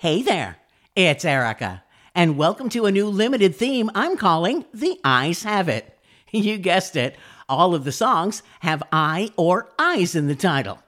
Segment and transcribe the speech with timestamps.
[0.00, 0.58] Hey there,
[0.94, 1.82] it's Erica,
[2.14, 5.98] and welcome to a new limited theme I'm calling The Eyes Have It.
[6.30, 7.16] You guessed it,
[7.48, 10.80] all of the songs have I or Eyes in the title.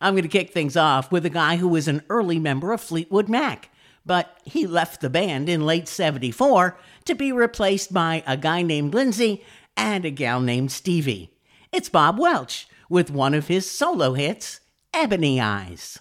[0.00, 2.80] I'm going to kick things off with a guy who was an early member of
[2.80, 3.68] Fleetwood Mac,
[4.06, 8.94] but he left the band in late 74 to be replaced by a guy named
[8.94, 9.42] Lindsay
[9.76, 11.34] and a gal named Stevie.
[11.72, 14.60] It's Bob Welch with one of his solo hits,
[14.94, 15.98] Ebony Eyes.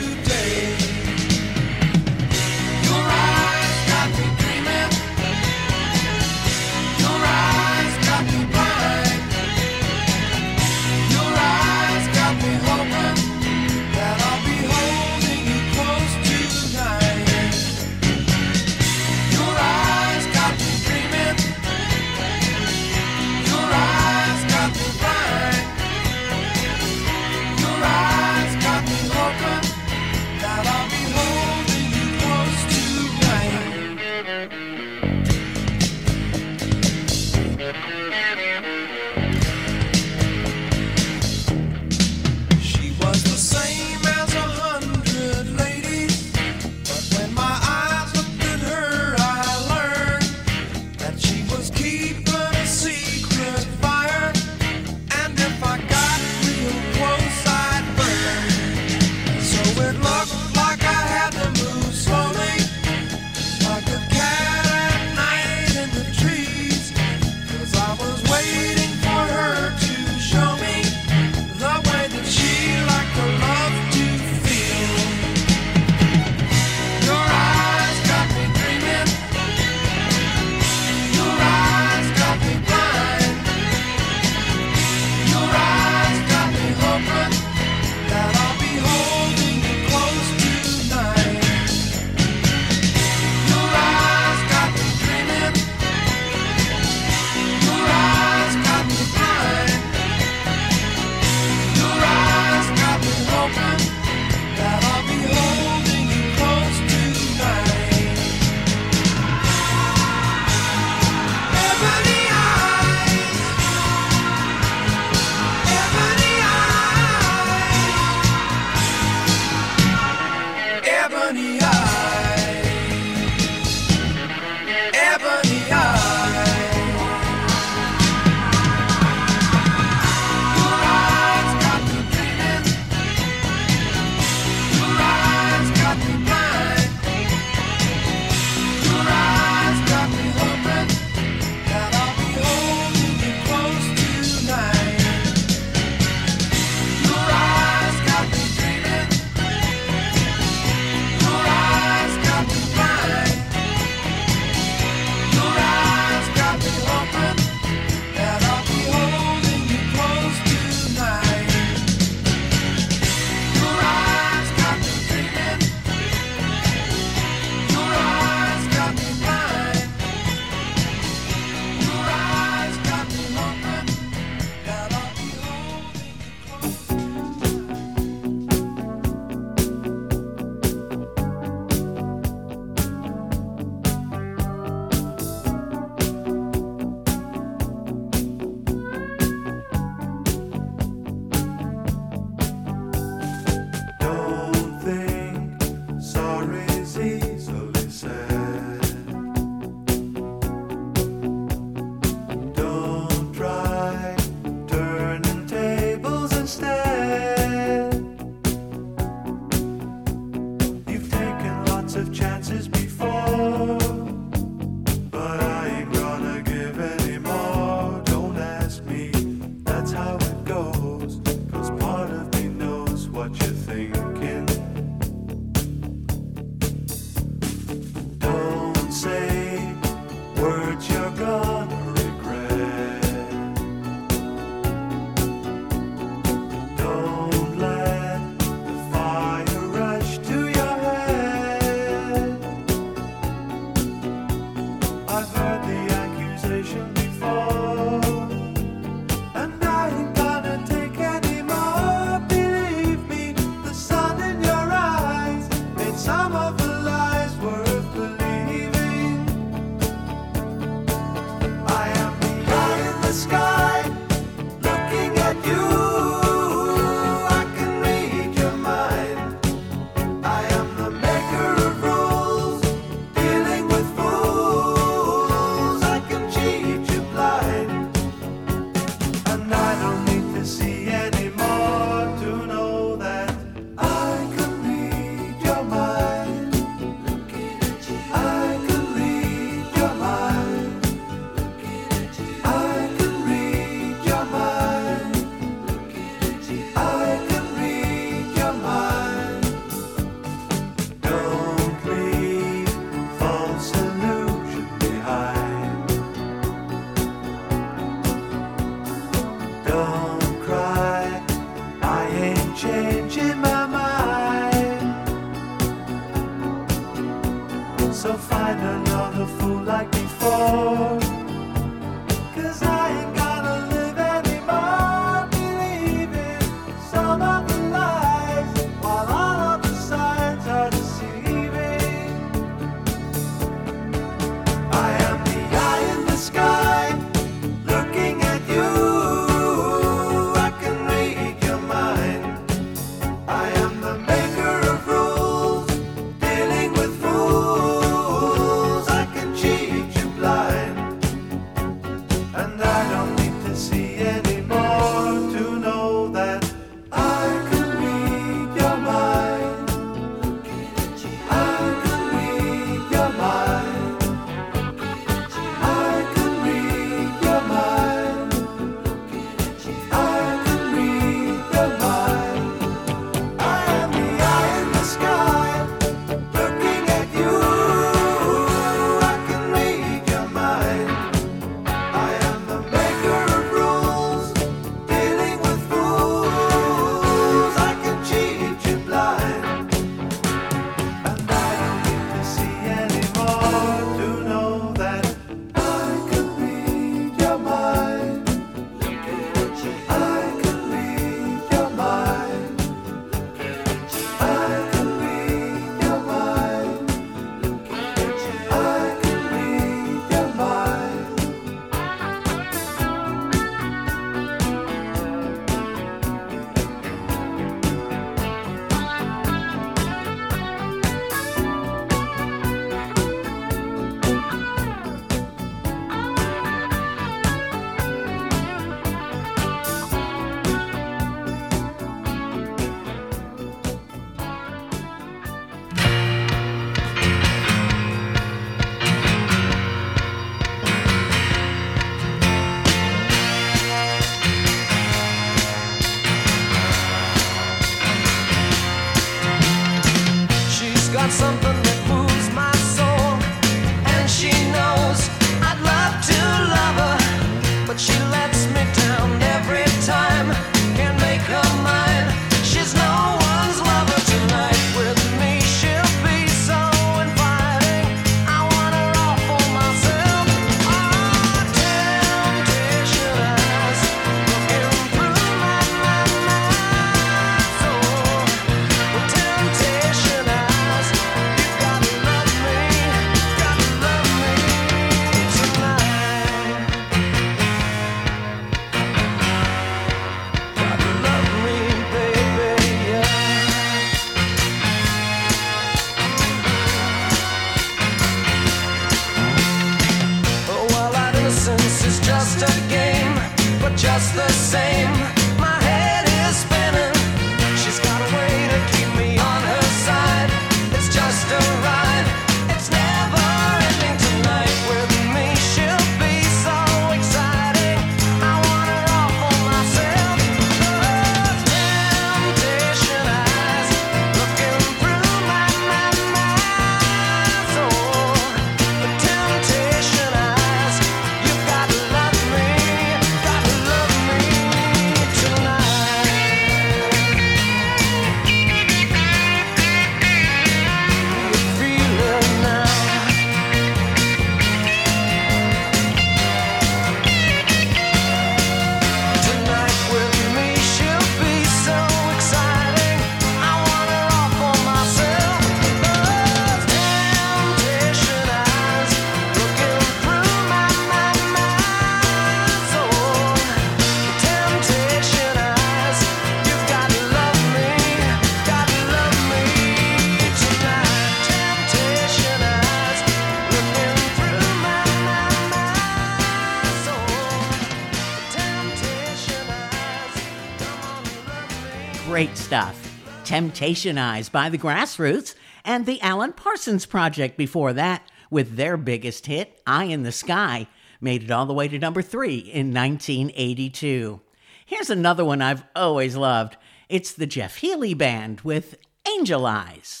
[583.36, 589.26] Temptation Eyes by the Grassroots, and the Alan Parsons Project before that, with their biggest
[589.26, 590.68] hit, Eye in the Sky,
[591.02, 594.22] made it all the way to number three in 1982.
[594.64, 596.56] Here's another one I've always loved
[596.88, 600.00] it's the Jeff Healey Band with Angel Eyes.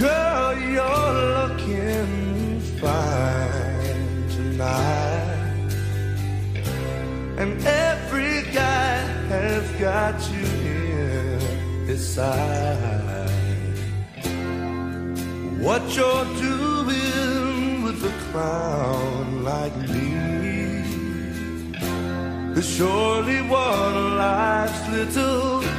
[0.00, 3.69] Girl, you're looking fine
[4.60, 5.72] tonight.
[7.38, 8.96] And every guy
[9.32, 11.40] has got you here
[11.86, 13.30] beside.
[15.64, 20.10] What you're doing with a clown like me
[22.58, 25.69] is surely one of life's little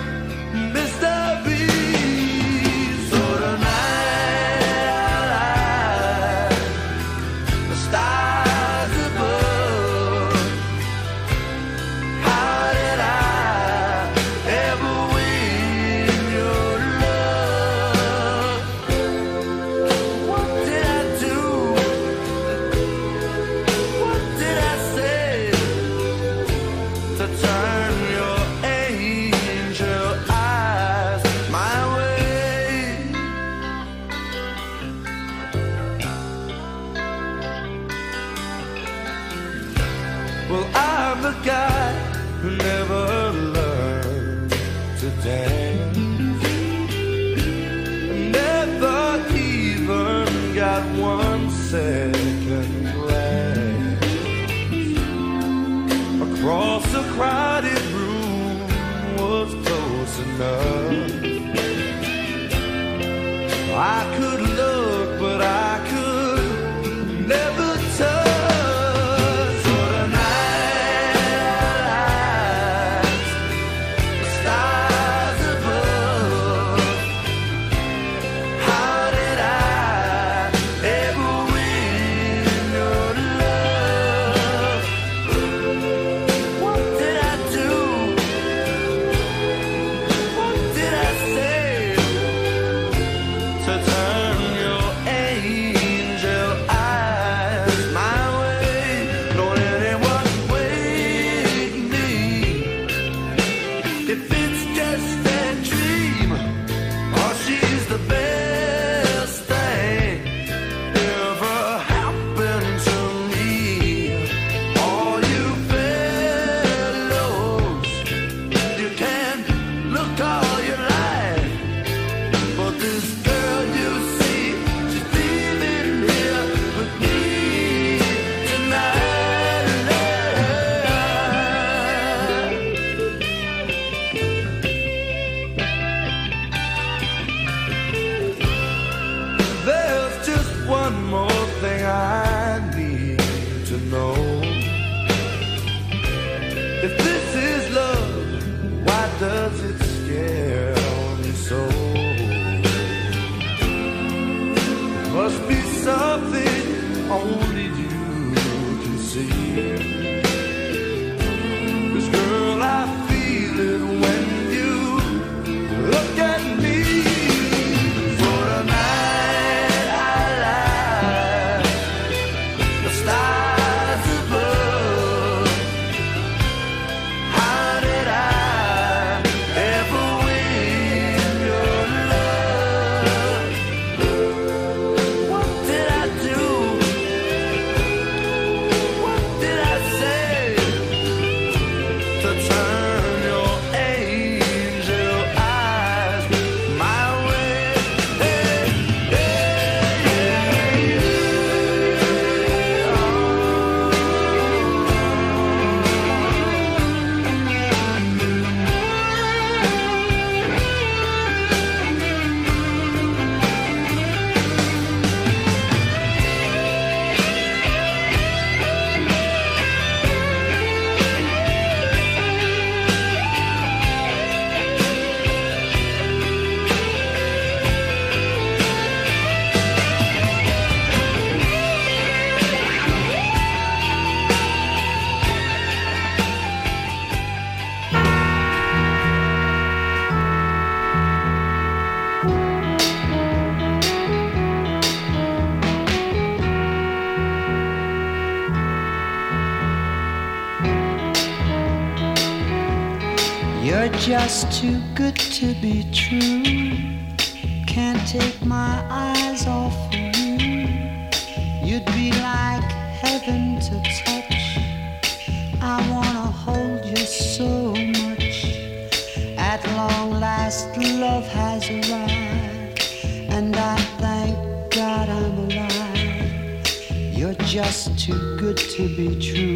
[277.51, 279.53] just too good to be true.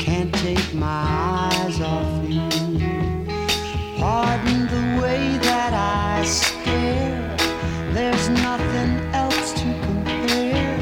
[0.00, 1.04] Can't take my
[1.52, 2.48] eyes off you.
[3.96, 7.36] Pardon the way that I stare.
[7.92, 10.76] There's nothing else to compare.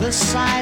[0.00, 0.53] The sight.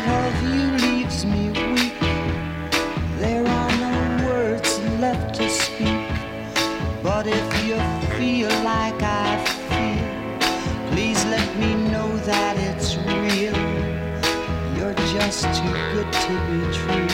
[15.42, 17.08] Too good to be true.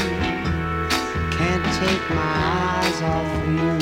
[1.39, 2.35] Can't take my
[2.77, 3.78] eyes off you.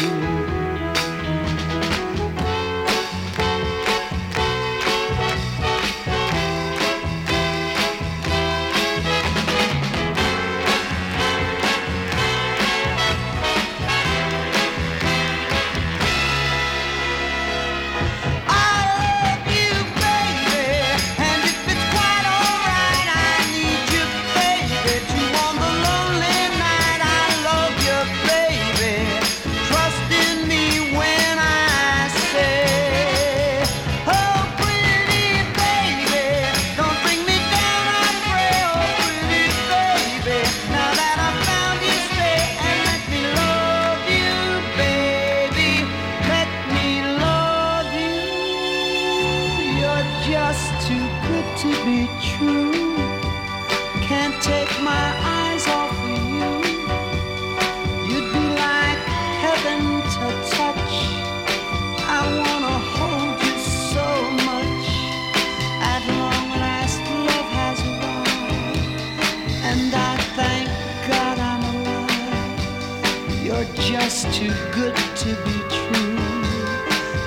[74.08, 76.16] just too good to be true.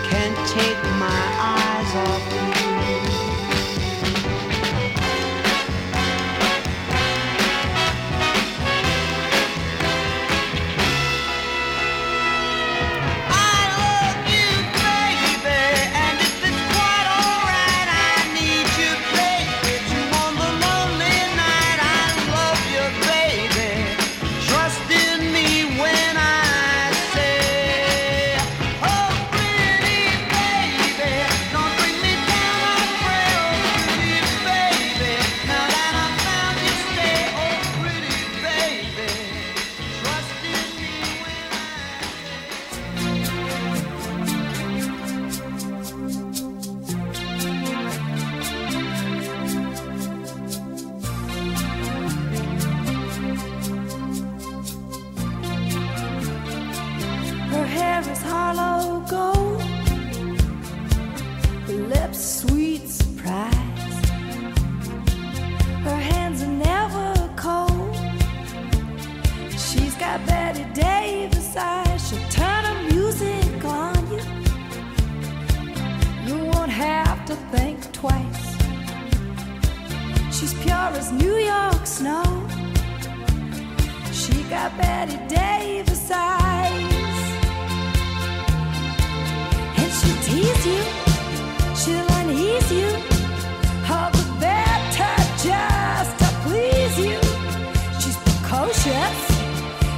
[0.09, 2.48] Can't take my eyes off you.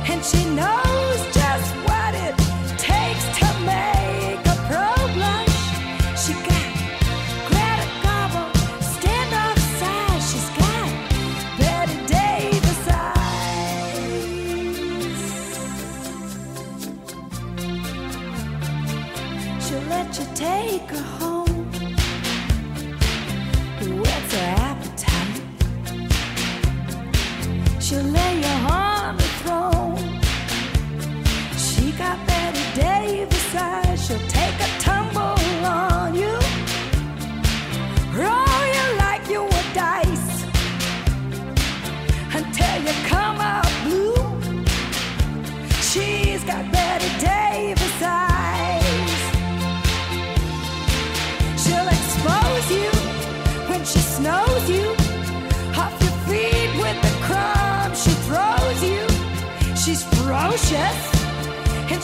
[0.10, 1.41] and she knows.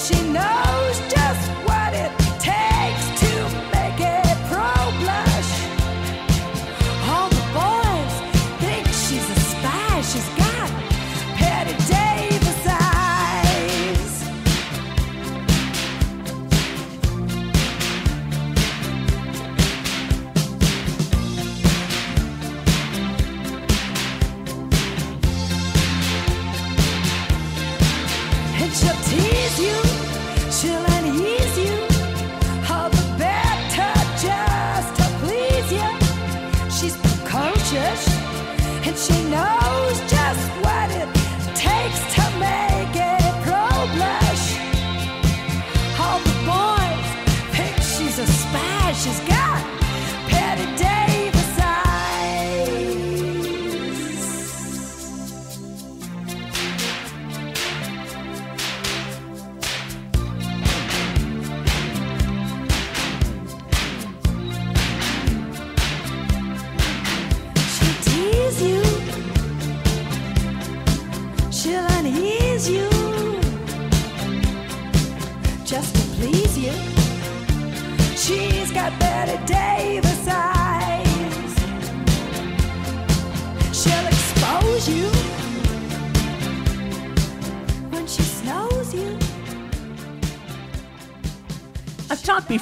[0.07, 0.86] She knows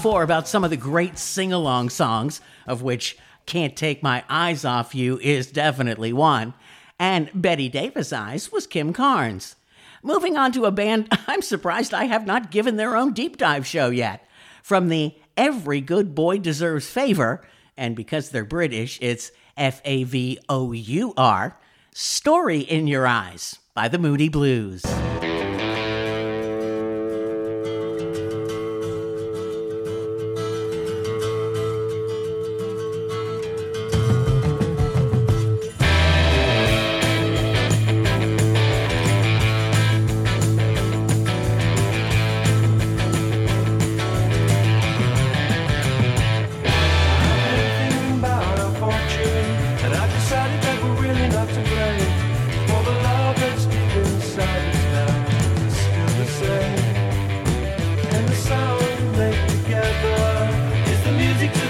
[0.06, 4.64] before about some of the great sing along songs, of which Can't Take My Eyes
[4.64, 6.54] Off You is definitely one.
[7.00, 9.56] And Bette Davis Eyes was Kim Carnes.
[10.04, 13.66] Moving on to a band I'm surprised I have not given their own deep dive
[13.66, 14.30] show yet.
[14.62, 17.44] From the Every Good Boy Deserves Favour,
[17.76, 21.58] and because they're British, it's F A V O U R,
[21.96, 24.84] Story in Your Eyes by the Moody Blues.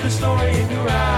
[0.05, 1.14] The story in your eyes.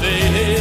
[0.00, 0.59] day.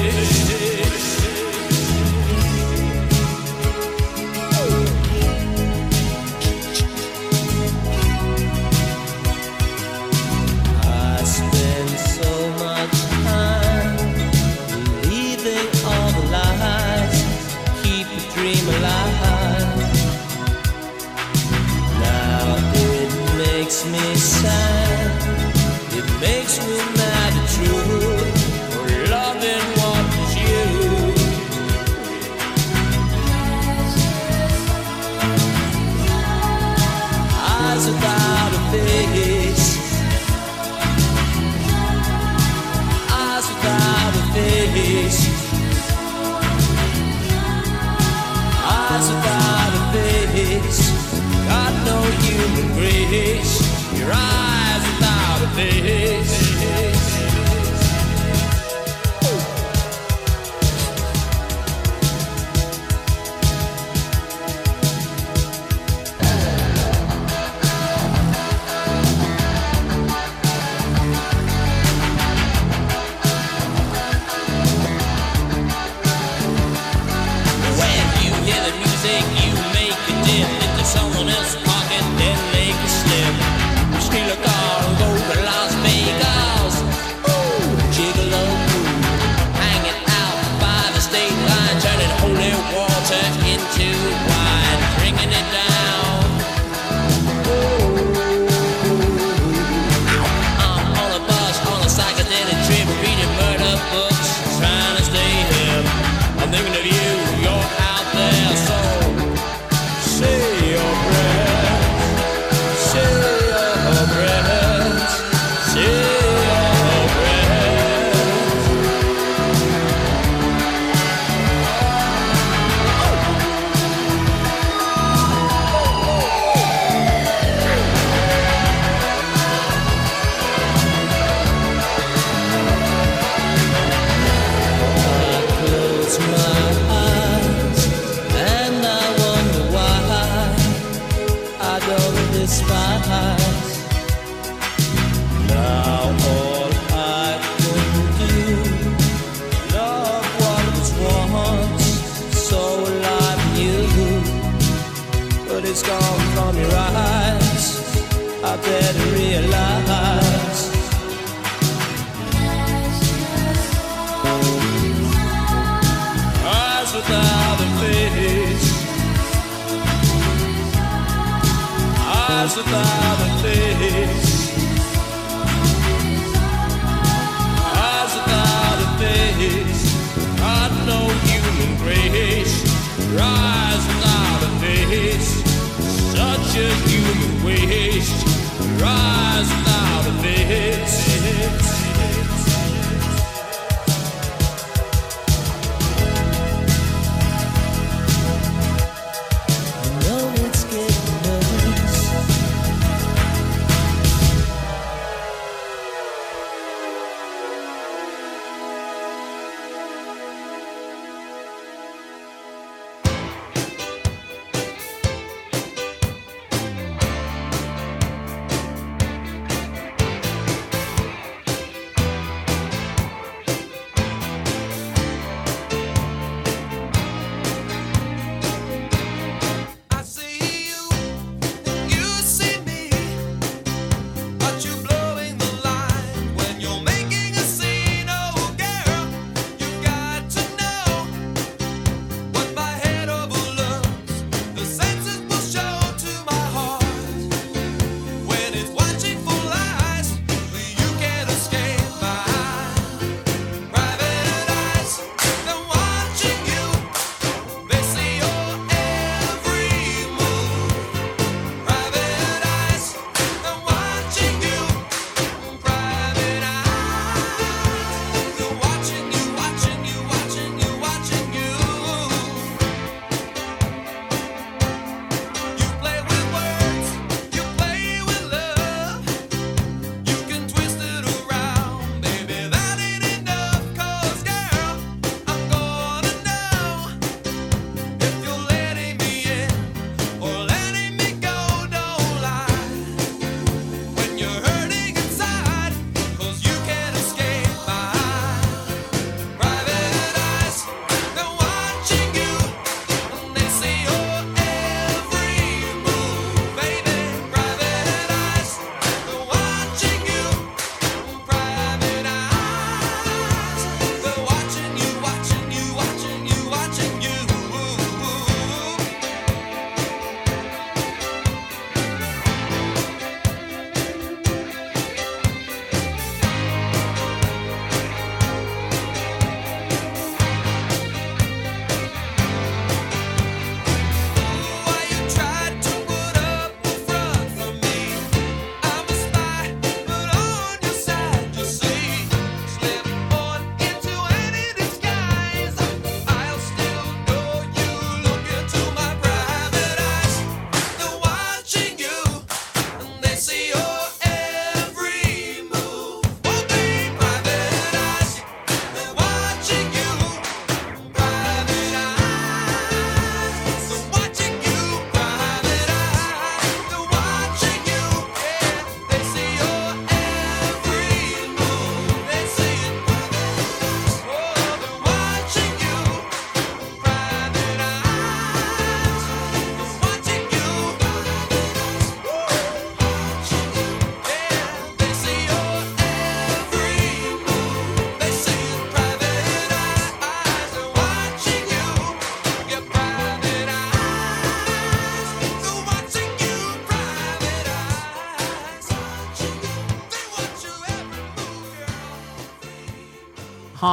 [106.49, 106.78] I'm thinking of you,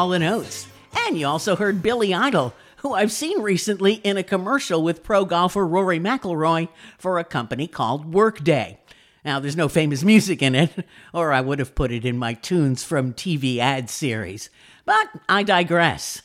[0.06, 0.68] Hall & Oates.
[0.96, 5.24] And you also heard Billy Idol, who I've seen recently in a commercial with pro
[5.24, 8.78] golfer Rory McIlroy for a company called Workday.
[9.24, 12.34] Now, there's no famous music in it, or I would have put it in my
[12.34, 14.48] tunes from TV ad series.
[14.84, 16.22] But I digress.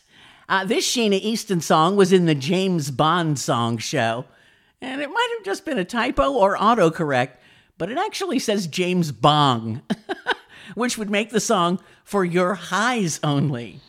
[0.47, 4.25] Uh, this Sheena Easton song was in the James Bond song show,
[4.79, 7.31] and it might have just been a typo or autocorrect,
[7.79, 9.81] but it actually says James Bong.
[10.75, 13.81] which would make the song For Your Highs Only.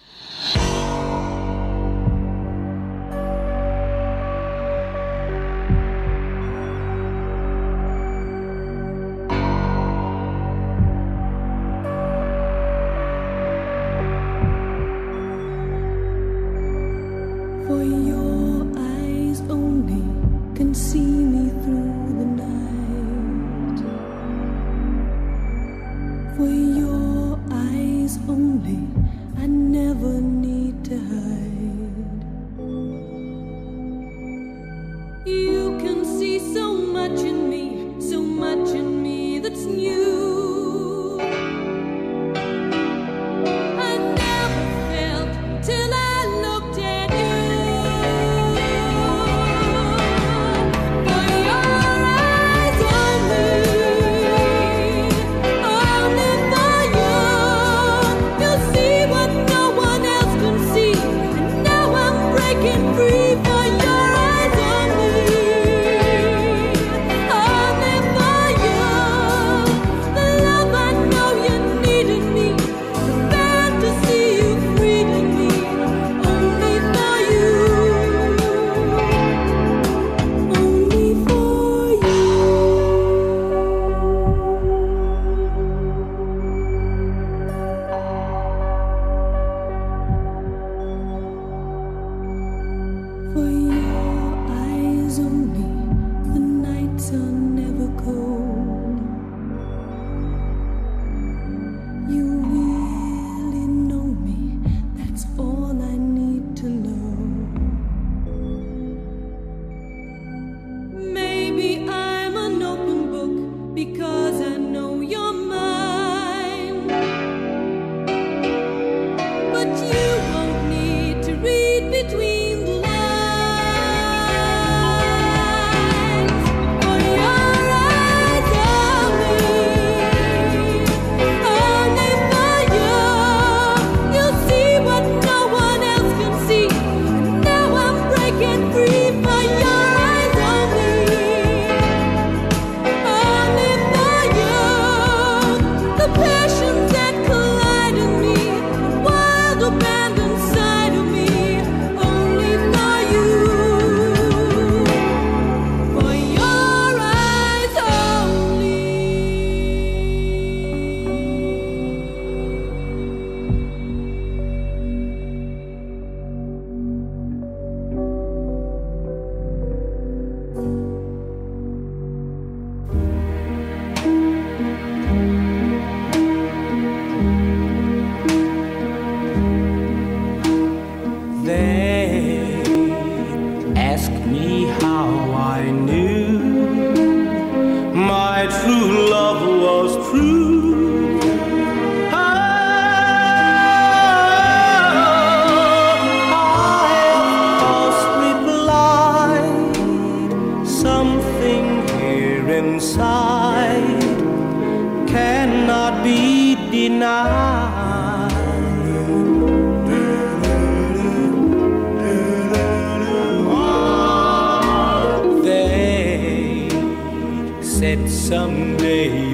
[218.09, 219.32] someday.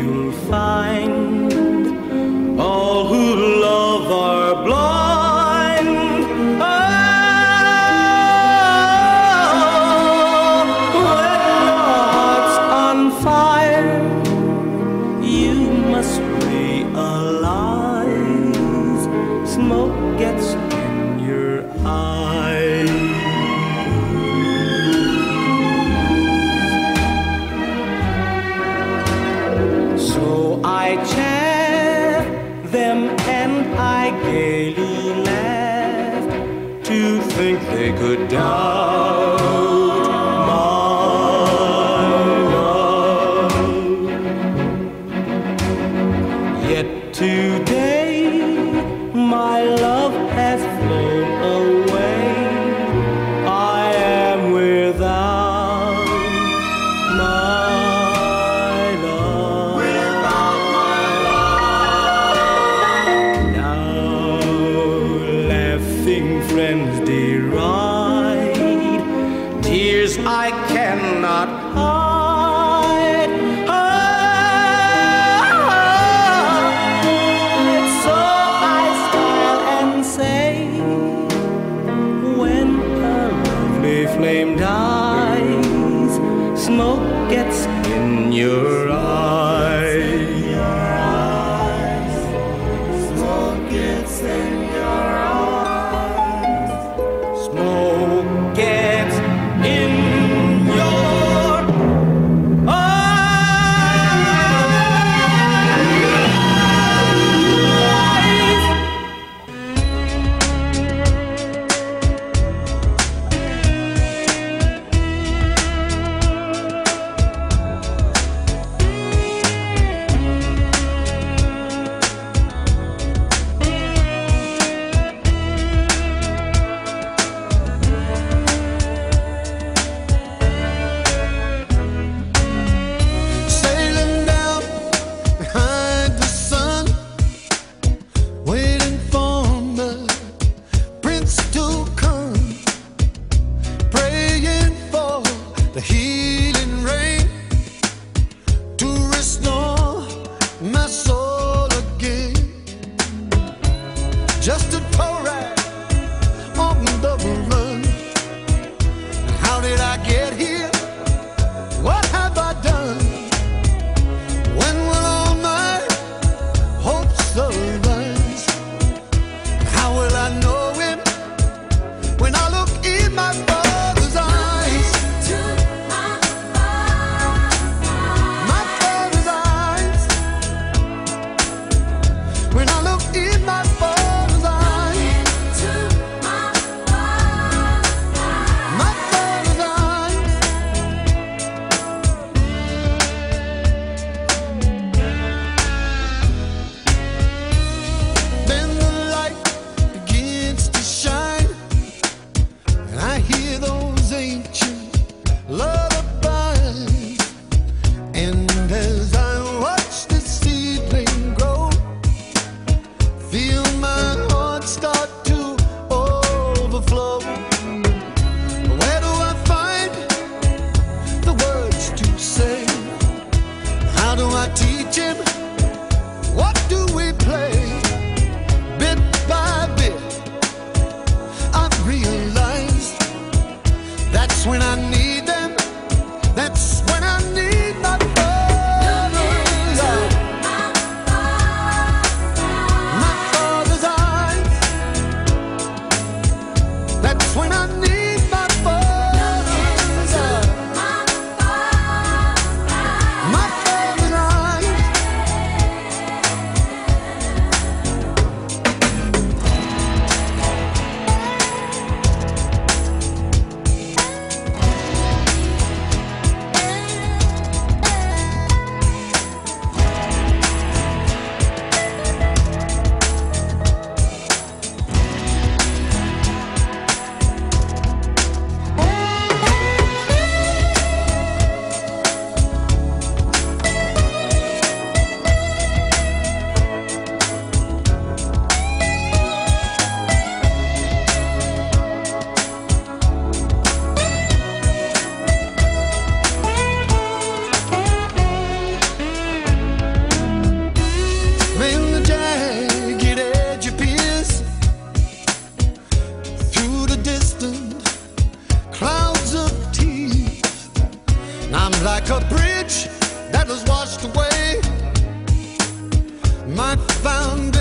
[316.58, 317.57] my foundation.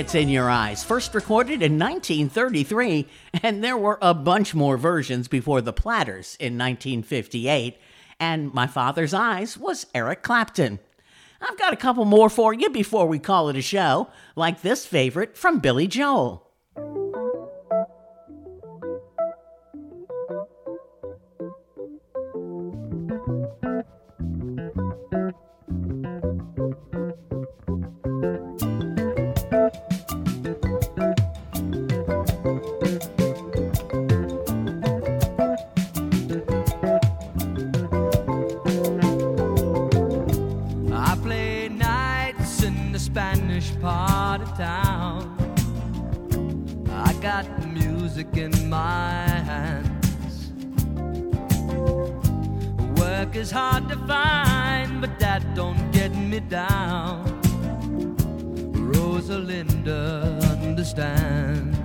[0.00, 3.06] Gets in Your Eyes, first recorded in 1933,
[3.42, 7.76] and there were a bunch more versions before The Platters in 1958,
[8.18, 10.78] and My Father's Eyes was Eric Clapton.
[11.42, 14.86] I've got a couple more for you before we call it a show, like this
[14.86, 16.49] favorite from Billy Joel.
[48.20, 50.52] Music in my hands.
[52.98, 57.24] Work is hard to find, but that don't get me down.
[58.92, 60.02] Rosalinda
[60.52, 61.78] understands.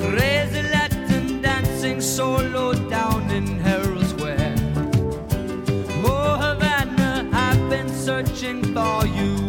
[0.00, 4.56] Crazy Latin dancing solo down in Herald Square.
[6.04, 9.41] Oh, Havana, I've been searching for you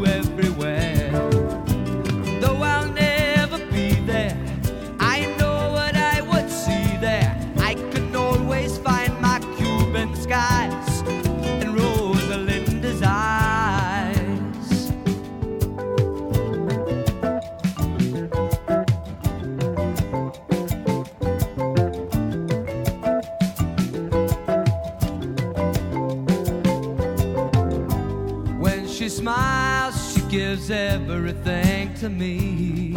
[30.53, 32.93] gives everything to me.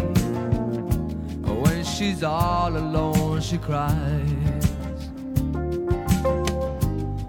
[1.62, 4.64] When she's all alone, she cries.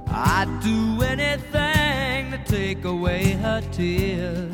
[0.10, 4.52] I'd do anything to take away her tears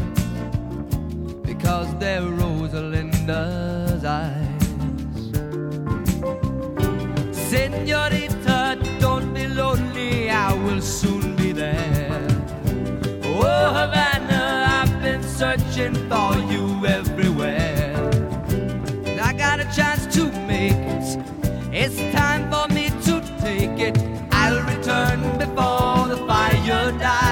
[1.42, 4.66] because they're Rosalinda's eyes.
[7.50, 11.13] Senorita, don't be lonely, I will soon
[15.44, 17.94] searching for you everywhere.
[19.22, 21.20] I got a chance to make it.
[21.82, 23.98] It's time for me to take it.
[24.32, 27.23] I'll return before the fire dies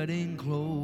[0.00, 0.79] wedding clothes.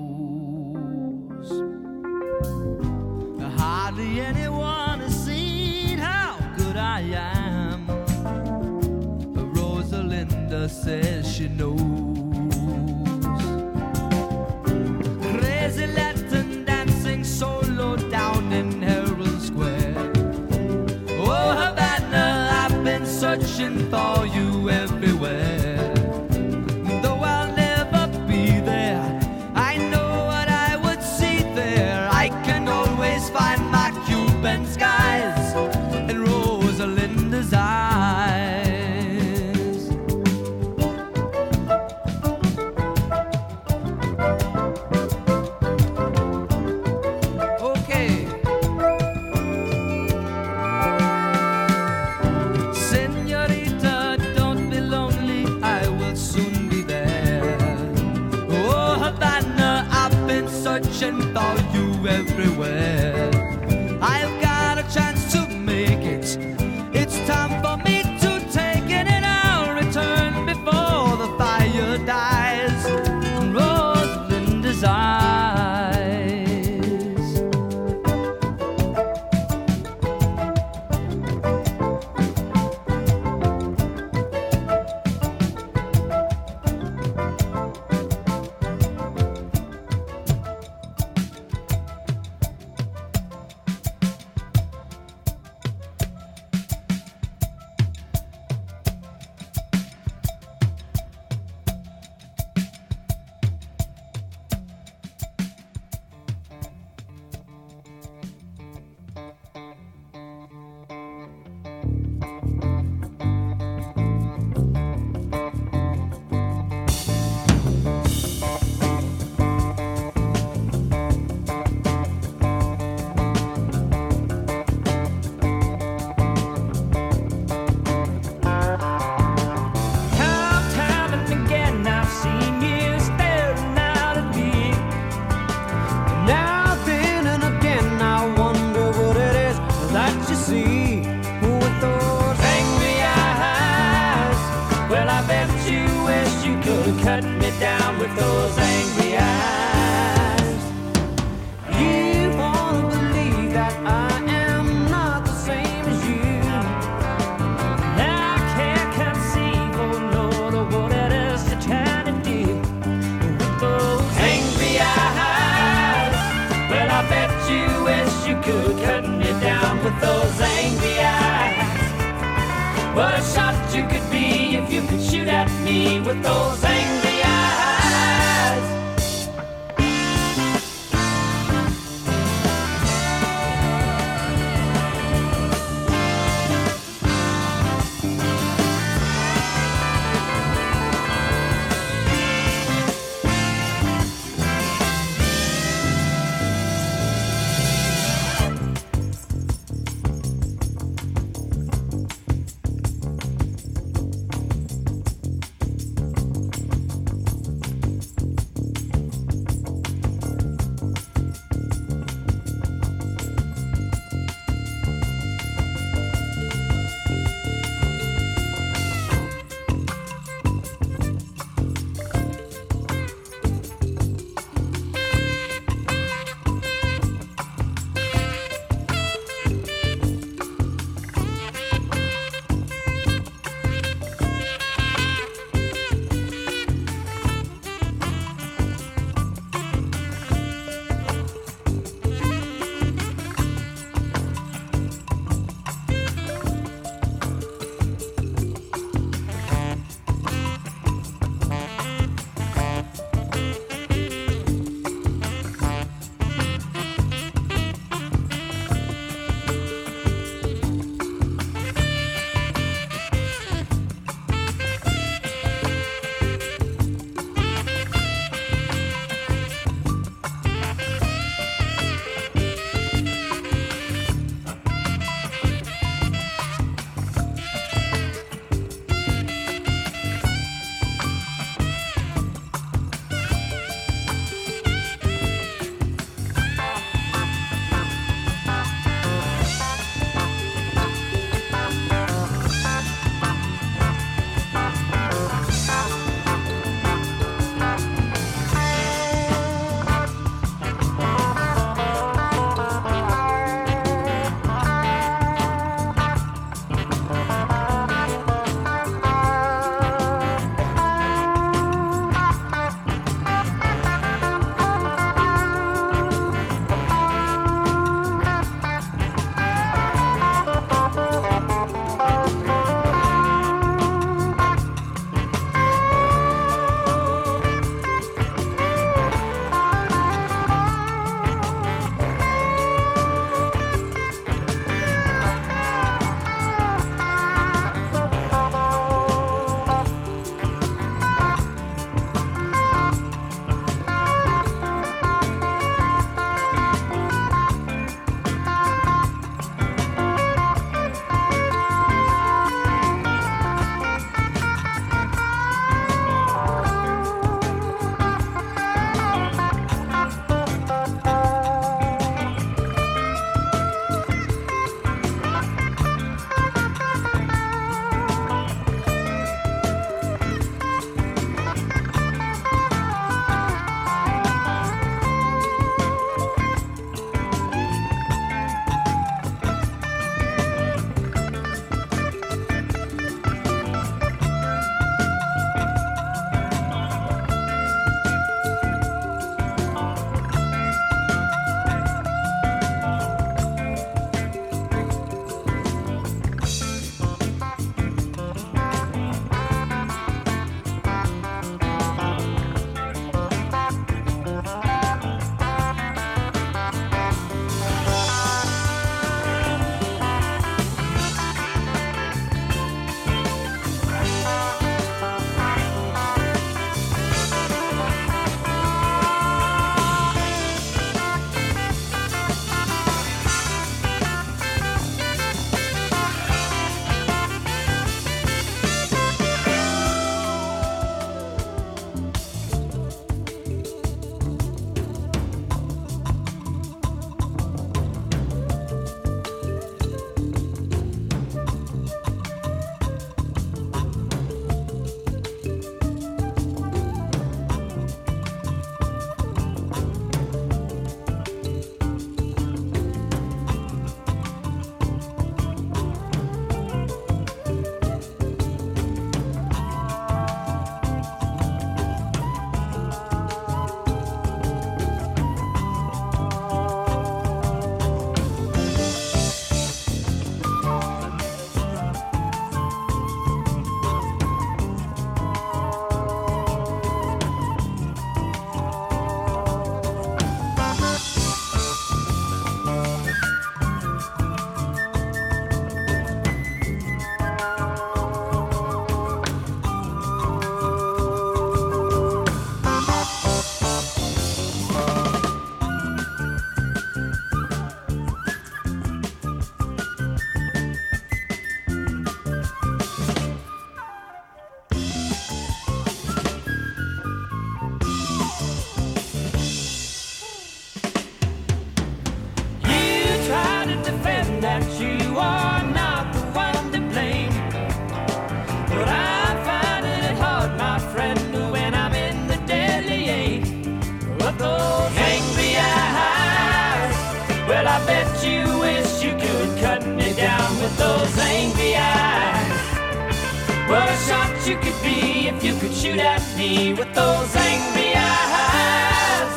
[534.49, 539.33] You could be if you could shoot at me with those angry eyes.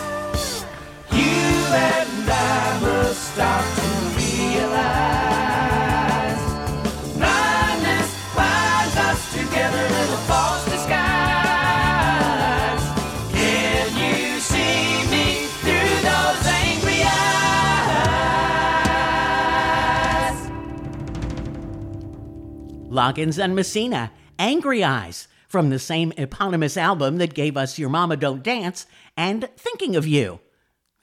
[1.11, 3.89] You and I must stop to
[4.21, 5.17] realize
[7.17, 10.99] blindness binds us together in a false disguise.
[13.33, 15.25] Can you see me
[15.63, 17.57] through those angry eyes?
[22.91, 28.15] Loggins and Messina, Angry Eyes, from the same eponymous album that gave us Your Mama
[28.15, 28.87] Don't Dance
[29.17, 30.39] and Thinking of You.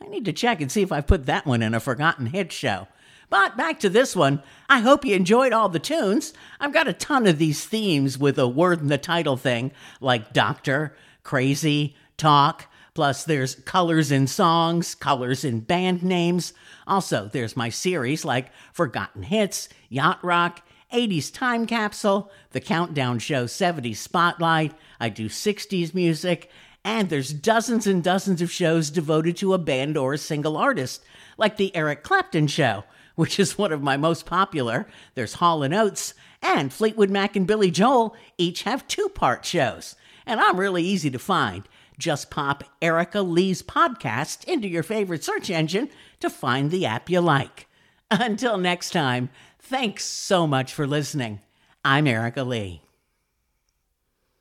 [0.03, 2.51] I need to check and see if I've put that one in a forgotten hit
[2.51, 2.89] show.
[3.29, 4.43] But back to this one.
[4.71, 6.33] I hope you enjoyed all the tunes.
[6.59, 9.71] I've got a ton of these themes with a word in the title thing,
[10.01, 12.67] like Doctor, Crazy, Talk.
[12.95, 16.55] Plus, there's colors in songs, colors in band names.
[16.87, 23.45] Also, there's my series like Forgotten Hits, Yacht Rock, 80s Time Capsule, the Countdown Show
[23.45, 24.73] 70s Spotlight.
[25.01, 26.51] I do 60s music.
[26.85, 31.05] And there's dozens and dozens of shows devoted to a band or a single artist,
[31.37, 32.85] like the Eric Clapton Show,
[33.17, 34.87] which is one of my most popular.
[35.15, 39.97] There's Hall and Oates, and Fleetwood Mac and Billy Joel each have two part shows.
[40.27, 41.69] And I'm really easy to find.
[41.99, 45.89] Just pop Erica Lee's podcast into your favorite search engine
[46.21, 47.67] to find the app you like.
[48.11, 49.31] Until next time,
[49.69, 51.41] thanks so much for listening.
[51.85, 52.86] I'm Erica Lee.